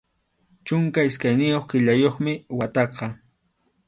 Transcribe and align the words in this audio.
Chunka 0.67 0.99
iskayniyuq 1.09 1.65
killayuqmi 1.73 2.31
wataqa. 2.57 3.05